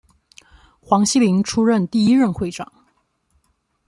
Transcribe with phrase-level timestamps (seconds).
[0.79, 2.73] 黄锡麟出任第一任会长。